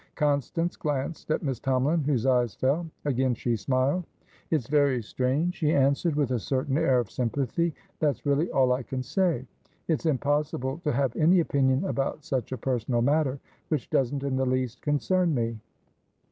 Constance 0.15 0.75
glanced 0.75 1.29
at 1.29 1.43
Miss 1.43 1.59
Tomalin, 1.59 2.03
whose 2.03 2.25
eyes 2.25 2.55
fell. 2.55 2.89
Again 3.05 3.35
she 3.35 3.55
smiled. 3.55 4.03
"It's 4.49 4.65
very 4.65 4.99
strange," 5.03 5.53
she 5.53 5.73
answered, 5.75 6.15
with 6.15 6.31
a 6.31 6.39
certain 6.39 6.75
air 6.75 6.97
of 6.97 7.11
sympathy. 7.11 7.75
"That's 7.99 8.25
really 8.25 8.49
all 8.49 8.73
I 8.73 8.81
can 8.81 9.03
say. 9.03 9.45
It's 9.87 10.07
impossible 10.07 10.79
to 10.85 10.91
have 10.91 11.15
any 11.15 11.39
opinion 11.39 11.85
about 11.85 12.23
such 12.25 12.51
a 12.51 12.57
personal 12.57 13.03
matter, 13.03 13.39
which 13.67 13.91
doesn't 13.91 14.23
in 14.23 14.37
the 14.37 14.45
least 14.47 14.81
concern 14.81 15.35
me." 15.35 15.59